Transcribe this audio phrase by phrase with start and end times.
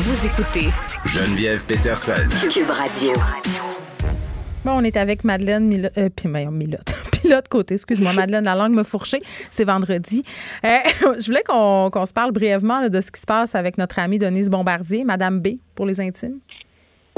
[0.00, 0.68] Vous écoutez
[1.06, 2.12] Geneviève Peterson.
[2.52, 3.12] Cube Radio.
[4.64, 6.28] Bon, on est avec Madeleine Milo- euh, puis.
[7.10, 9.18] Pilote côté, excuse-moi, Madeleine, la langue me fourchée.
[9.50, 10.22] C'est vendredi.
[10.64, 10.68] Euh,
[11.18, 14.18] je voulais qu'on se parle brièvement là, de ce qui se passe avec notre amie
[14.18, 16.38] Denise Bombardier, Madame B, pour les intimes.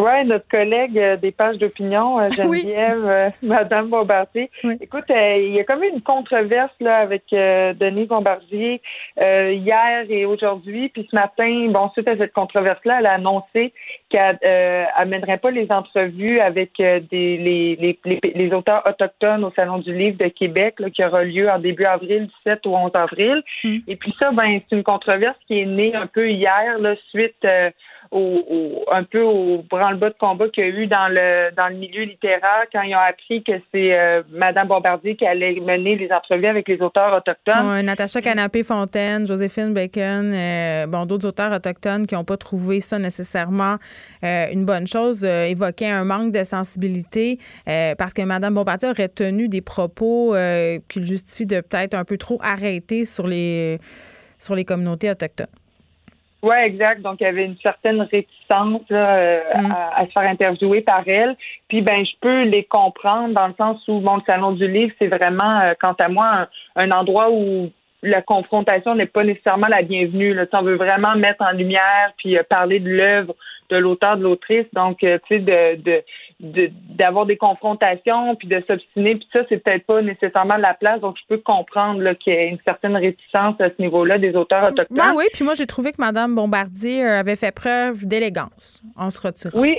[0.00, 2.60] Oui, notre collègue euh, des pages d'opinion, euh, Oui.
[2.60, 4.50] Geneviève, euh, Madame Bombardier.
[4.64, 4.76] Oui.
[4.80, 8.80] Écoute, euh, il y a comme eu une controverse là avec euh, Denis Bombardier
[9.22, 10.88] euh, hier et aujourd'hui.
[10.88, 13.72] Puis ce matin, bon, suite à cette controverse-là, elle a annoncé
[14.08, 19.52] qu'elle euh, amènerait pas les entrevues avec des, les, les, les, les auteurs autochtones au
[19.54, 22.76] Salon du Livre de Québec, là, qui aura lieu en début avril, du 7 au
[22.76, 23.42] 11 avril.
[23.64, 23.78] Mm.
[23.86, 27.36] Et puis ça, ben, c'est une controverse qui est née un peu hier, là, suite
[27.44, 27.70] euh,
[28.10, 31.76] au, un peu au branle-bas de combat qu'il y a eu dans le dans le
[31.76, 36.10] milieu littéraire quand ils ont appris que c'est euh, Madame Bombardier qui allait mener les
[36.10, 37.84] entrevues avec les auteurs autochtones.
[37.84, 43.76] Natacha Canapé-Fontaine, Joséphine Bacon, euh, bon, d'autres auteurs autochtones qui n'ont pas trouvé ça nécessairement
[44.24, 47.38] euh, une bonne chose, euh, évoquaient un manque de sensibilité
[47.98, 50.34] parce que Mme Bombardier aurait tenu des propos
[50.88, 53.78] qui le justifient de peut-être un peu trop arrêter sur les,
[54.38, 55.46] sur les communautés autochtones.
[56.42, 57.02] Oui, exact.
[57.02, 59.72] Donc, il y avait une certaine réticence là, euh, Mm.
[59.72, 61.36] à, à se faire interviewer par elle.
[61.68, 64.92] Puis, ben, je peux les comprendre dans le sens où, bon, le Salon du Livre,
[64.98, 67.70] c'est vraiment, euh, quant à moi, un, un endroit où
[68.02, 70.32] la confrontation n'est pas nécessairement la bienvenue.
[70.32, 70.46] Là.
[70.52, 73.34] On veut vraiment mettre en lumière puis euh, parler de l'œuvre
[73.70, 74.66] de l'auteur, de l'autrice.
[74.72, 76.02] Donc, euh, tu sais, de, de,
[76.40, 81.00] de- d'avoir des confrontations puis de s'obstiner, puis ça, c'est peut-être pas nécessairement la place.
[81.00, 84.34] Donc, je peux comprendre là, qu'il y a une certaine réticence à ce niveau-là des
[84.34, 84.96] auteurs autochtones.
[84.98, 85.24] Oui, oui.
[85.32, 89.60] Puis moi, j'ai trouvé que Mme Bombardier euh, avait fait preuve d'élégance en se retirant.
[89.60, 89.76] Oui,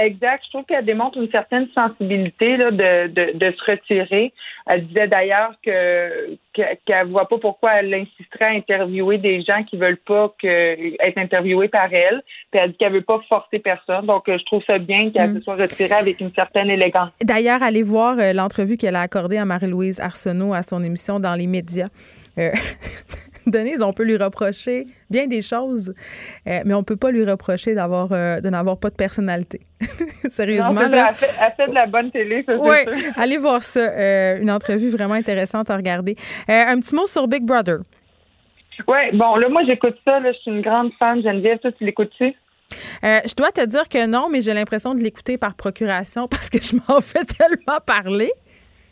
[0.00, 0.44] exact.
[0.46, 4.32] Je trouve qu'elle démontre une certaine sensibilité là, de, de, de se retirer.
[4.66, 9.62] Elle disait d'ailleurs que que- qu'elle voit pas pourquoi elle insisterait à interviewer des gens
[9.64, 10.46] qui veulent pas que,
[11.08, 12.22] être interviewés par elle.
[12.50, 14.06] Puis elle dit qu'elle veut pas forcer personne.
[14.06, 15.36] Donc euh, je trouve ça bien qu'elle Mm.
[15.38, 17.10] se soit retirée avec une certaine élégance.
[17.22, 21.34] D'ailleurs, allez voir euh, l'entrevue qu'elle a accordée à Marie-Louise Arsenault à son émission dans
[21.34, 21.86] les médias.
[22.38, 22.50] Euh,
[23.46, 25.94] Denise, on peut lui reprocher bien des choses,
[26.46, 29.60] euh, mais on peut pas lui reprocher d'avoir euh, de n'avoir pas de personnalité.
[30.28, 31.06] Sérieusement, Non, là.
[31.10, 33.12] elle, fait, elle fait de la bonne télé, ça Oui, sûr.
[33.16, 33.80] allez voir ça.
[33.80, 36.16] Euh, une entrevue vraiment intéressante à regarder.
[36.48, 37.78] Un petit mot sur Big Brother.
[38.88, 40.18] Ouais, bon, là, moi, j'écoute ça.
[40.20, 41.58] Là, je suis une grande fan, Geneviève.
[41.58, 42.34] Toi, tu l'écoutes-tu?
[43.04, 46.48] Euh, je dois te dire que non, mais j'ai l'impression de l'écouter par procuration parce
[46.48, 48.32] que je m'en fais tellement parler.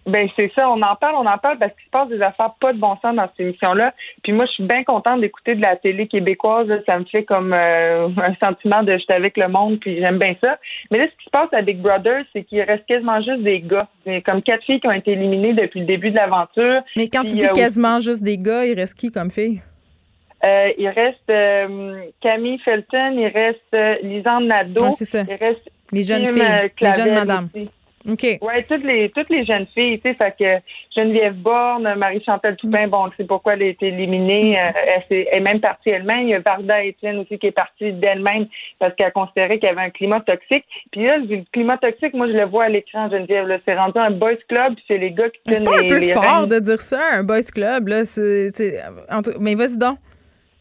[0.07, 2.55] Ben c'est ça, on en parle, on en parle parce qu'il se passe des affaires
[2.59, 3.93] pas de bon sens dans cette émission-là.
[4.23, 6.69] Puis moi, je suis bien contente d'écouter de la télé québécoise.
[6.87, 10.35] Ça me fait comme euh, un sentiment de j'étais avec le monde, puis j'aime bien
[10.41, 10.59] ça.
[10.91, 13.61] Mais là, ce qui se passe à Big Brother, c'est qu'il reste quasiment juste des
[13.61, 13.89] gars.
[14.25, 16.83] Comme quatre filles qui ont été éliminées depuis le début de l'aventure.
[16.97, 19.61] Mais quand tu dis euh, quasiment juste des gars, il reste qui comme fille?
[20.45, 21.31] Euh, il reste
[22.23, 24.89] Camille Felton, il reste euh, Lisanne Nadeau, Ah,
[25.29, 27.49] il reste Les jeunes filles, les jeunes madames.
[27.55, 27.69] aussi.
[28.09, 28.23] OK.
[28.41, 30.63] Ouais, toutes les toutes les jeunes filles, tu sais, fait que
[30.97, 34.71] Geneviève Borne, Marie-Chantal Toupin, bon, on sait pourquoi elle a été éliminée, euh,
[35.11, 36.23] elle, est même partie elle-même.
[36.23, 38.47] Il y a Varda Étienne aussi qui est partie d'elle-même
[38.79, 40.65] parce qu'elle considérait qu'il y avait un climat toxique.
[40.93, 43.99] Puis là, le climat toxique, moi, je le vois à l'écran, Geneviève, là, c'est rendu
[43.99, 46.47] un boys club, puis c'est les gars qui C'est pas un les- peu les fort
[46.47, 48.07] de dire ça, un boys club, là?
[48.07, 48.81] c'est- c'est-
[49.11, 49.99] en tout- Mais vas-y donc.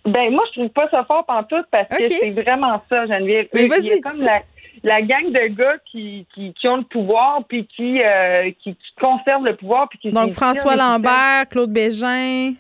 [0.06, 2.00] Ben, moi, je trouve pas ça fort pantoute parce Ok.
[2.00, 3.48] que c'est vraiment ça, Geneviève.
[3.54, 4.42] Mais Il y a comme la,
[4.84, 8.94] la gang de gars qui, qui, qui ont le pouvoir puis qui, euh, qui, qui
[9.00, 12.54] conservent le pouvoir puis qui Donc, François Lambert, Claude Bégin.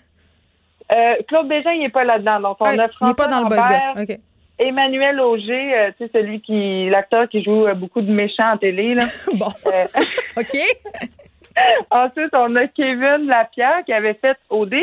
[0.95, 2.39] Euh, Claude Bégin, il n'est pas là-dedans.
[2.39, 4.01] Donc, on a il n'est pas dans le.
[4.01, 4.19] OK.
[4.59, 8.57] Emmanuel Auger, euh, tu sais, celui qui, l'acteur qui joue euh, beaucoup de méchants en
[8.57, 9.05] télé, là.
[9.33, 9.47] Bon.
[10.37, 10.57] OK.
[11.91, 14.75] Ensuite, on a Kevin Lapierre qui avait fait OD.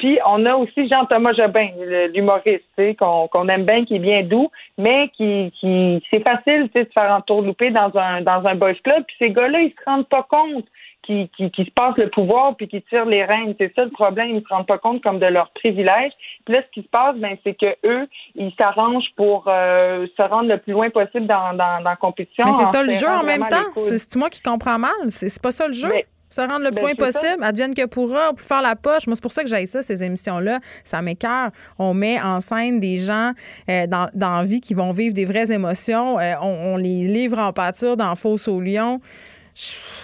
[0.00, 1.68] Puis, on a aussi Jean-Thomas Jobin,
[2.14, 6.70] l'humoriste, tu sais, qu'on aime bien, qui est bien doux, mais qui, qui c'est facile,
[6.70, 9.04] tu sais, de se faire entourlouper dans un, dans un boys club.
[9.06, 10.64] Puis, ces gars-là, ils se rendent pas compte
[11.02, 13.54] qui, qui, qui se passent le pouvoir puis qui tirent les rênes.
[13.60, 14.36] C'est ça le problème.
[14.36, 16.12] Ils se rendent pas compte comme de leur privilège.
[16.46, 20.22] Puis là, ce qui se passe, ben, c'est que eux, ils s'arrangent pour euh, se
[20.22, 22.44] rendre le plus loin possible dans, dans, dans la compétition.
[22.46, 23.80] Mais c'est ça le jeu en même temps.
[23.80, 25.10] C'est moi qui comprends mal.
[25.10, 25.90] C'est pas ça le jeu?
[26.30, 27.20] Se rendre le ben, point ça.
[27.20, 29.06] possible, advienne que pourra, plus faire la poche.
[29.06, 30.60] Moi, c'est pour ça que j'aille ça, ces émissions-là.
[30.84, 31.50] Ça m'écœure.
[31.78, 33.32] On met en scène des gens
[33.68, 36.18] euh, dans, dans la vie qui vont vivre des vraies émotions.
[36.18, 39.00] Euh, on, on les livre en pâture dans Fosse au Lion.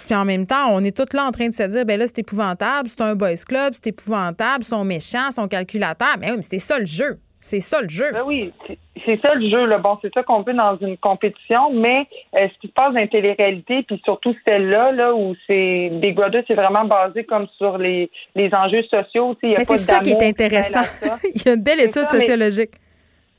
[0.05, 2.05] Puis en même temps, on est tous là en train de se dire, ben là,
[2.05, 6.17] c'est épouvantable, c'est un boys club, c'est épouvantable, ils sont méchants, ils sont calculateurs.
[6.19, 7.19] Mais oui, mais c'est ça le jeu.
[7.39, 8.11] C'est ça le jeu.
[8.11, 8.53] Ben oui,
[9.07, 9.65] c'est- ça le jeu.
[9.65, 9.77] Là.
[9.79, 12.05] Bon, c'est ça qu'on veut dans une compétition, mais
[12.35, 16.13] euh, ce qui se passe dans les téléréalités, puis surtout celle-là, là, où c'est Big
[16.15, 19.35] Brother, c'est vraiment basé comme sur les, les enjeux sociaux.
[19.41, 20.83] y a Mais c'est ça qui est intéressant.
[21.35, 22.71] Il y a une belle étude ça, mais- sociologique.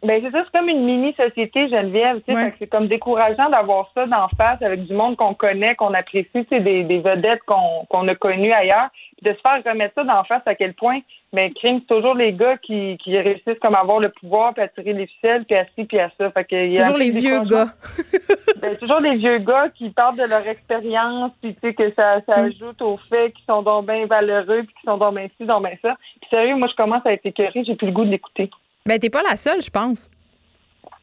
[0.02, 3.90] Ben c'est ça, c'est comme une mini société Geneviève, tu sais, c'est comme décourageant d'avoir
[3.94, 7.84] ça d'en face avec du monde qu'on connaît, qu'on apprécie, c'est des, des vedettes qu'on
[7.88, 11.00] qu'on a connues ailleurs, puis de se faire remettre ça d'en face à quel point,
[11.32, 14.62] ben crime, c'est toujours les gars qui, qui réussissent comme à avoir le pouvoir, puis
[14.62, 16.30] à tirer les ficelles, puis à ci, puis à ça.
[16.30, 17.66] Fait que y a toujours les vieux gars.
[18.62, 22.20] ben, toujours les vieux gars qui parlent de leur expérience, puis tu sais que ça,
[22.24, 22.44] ça mm.
[22.46, 25.64] ajoute au fait qu'ils sont donc bien valeureux, puis qu'ils sont donc bien ci, donc
[25.64, 25.96] bien ça.
[26.20, 28.48] Puis sérieux, moi je commence à être écœurée, j'ai plus le goût de l'écouter.
[28.88, 30.08] Ben, t'es pas la seule, je pense.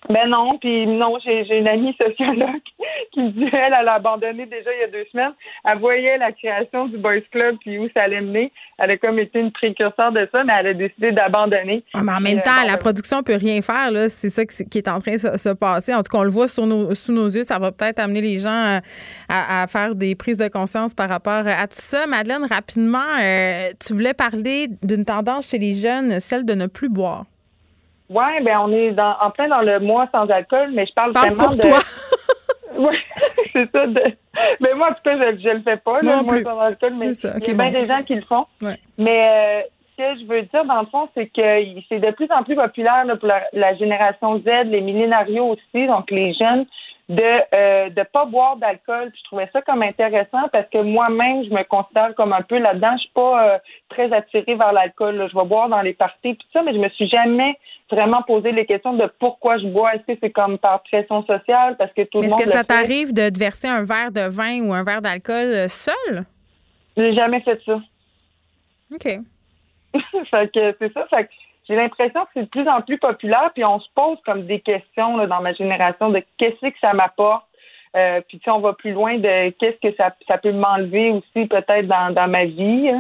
[0.10, 2.62] Ben non, puis non, j'ai une amie sociologue
[3.12, 5.34] qui me dit, elle, elle a abandonné déjà il y a deux semaines.
[5.64, 8.52] Elle voyait la création du Boys Club puis où ça allait mener.
[8.78, 11.84] Elle a comme été une précurseur de ça, mais elle a décidé d'abandonner.
[11.94, 14.10] Ah, mais en même temps, euh, la production peut rien faire, là.
[14.10, 15.94] C'est ça qui est en train de se, passer.
[15.94, 17.44] En tout cas, on le voit sous nos yeux.
[17.44, 18.80] Ça va peut-être amener les gens
[19.30, 22.06] à, faire des prises de conscience par rapport à tout ça.
[22.06, 26.90] Madeleine, rapidement, euh, tu voulais parler d'une tendance chez les jeunes, celle de ne plus
[26.90, 27.26] boire.
[28.10, 31.12] Oui, ben on est dans, en plein dans le mois sans alcool, mais je parle,
[31.12, 31.62] vraiment pour de.
[31.62, 31.80] Toi.
[32.78, 32.98] oui,
[33.54, 33.88] c'est ça.
[33.88, 34.02] De...
[34.60, 37.10] Mais moi, en tout cas, je, je le fais pas, le mois sans alcool, mais
[37.10, 38.46] il y a bien des gens qui le font.
[38.98, 39.62] Mais euh,
[39.98, 42.56] ce que je veux dire, dans le fond, c'est que c'est de plus en plus
[42.56, 46.66] populaire pour la, génération Z, les millénarios aussi, donc les jeunes,
[47.08, 47.22] de
[47.56, 49.12] euh, de pas boire d'alcool.
[49.16, 52.94] Je trouvais ça comme intéressant parce que moi-même, je me considère comme un peu là-dedans.
[52.94, 53.58] Je suis pas euh,
[53.90, 55.28] très attirée vers l'alcool.
[55.32, 57.58] Je vais boire dans les parties tout ça, mais je me suis jamais
[57.92, 59.94] vraiment posé les questions de pourquoi je bois.
[59.94, 61.76] Est-ce que c'est comme par pression sociale?
[61.78, 62.40] Parce que tout le monde.
[62.40, 65.46] Est-ce que ça t'arrive de te verser un verre de vin ou un verre d'alcool
[65.46, 66.26] euh, seul?
[66.98, 67.80] J'ai jamais fait ça.
[68.92, 69.04] OK.
[70.32, 71.06] fait que c'est ça.
[71.12, 71.30] Fait que
[71.68, 74.60] j'ai l'impression que c'est de plus en plus populaire, puis on se pose comme des
[74.60, 77.46] questions là, dans ma génération de qu'est-ce que ça m'apporte?
[77.96, 81.48] Euh, puis si on va plus loin de qu'est-ce que ça, ça peut m'enlever aussi
[81.48, 82.92] peut-être dans, dans ma vie.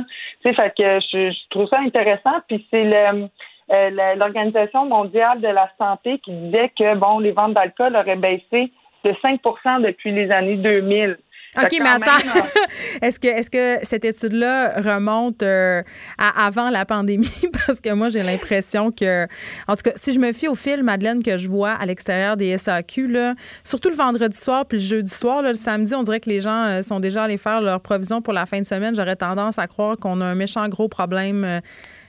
[0.41, 2.39] Tu sais, fait que je, je, trouve ça intéressant.
[2.47, 3.27] Puis c'est le
[3.71, 8.71] euh, l'Organisation mondiale de la santé qui disait que bon, les ventes d'alcool auraient baissé
[9.03, 11.17] de 5% depuis les années 2000.
[11.57, 12.27] OK, mais attends.
[13.01, 15.81] est-ce que, est que cette étude-là remonte euh,
[16.17, 17.29] à avant la pandémie?
[17.65, 19.25] Parce que moi, j'ai l'impression que,
[19.67, 22.37] en tout cas, si je me fie au film, Madeleine, que je vois à l'extérieur
[22.37, 26.19] des SAQ, là, surtout le vendredi soir puis le jeudi soir, le samedi, on dirait
[26.19, 28.95] que les gens euh, sont déjà allés faire leurs provisions pour la fin de semaine.
[28.95, 31.43] J'aurais tendance à croire qu'on a un méchant gros problème.
[31.43, 31.59] Euh,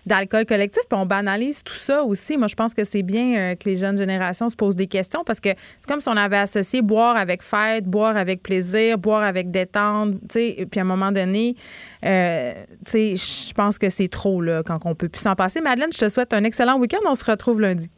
[0.06, 2.36] d'alcool collectif, puis on banalise tout ça aussi.
[2.36, 5.24] Moi, je pense que c'est bien euh, que les jeunes générations se posent des questions
[5.24, 5.50] parce que
[5.80, 10.14] c'est comme si on avait associé boire avec fête, boire avec plaisir, boire avec détente,
[10.32, 11.56] puis à un moment donné,
[12.04, 12.52] euh,
[12.86, 15.60] je pense que c'est trop, là, quand on peut plus s'en passer.
[15.60, 16.98] Madeleine, je te souhaite un excellent week-end.
[17.06, 17.90] On se retrouve lundi.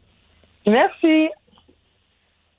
[0.65, 1.29] Merci.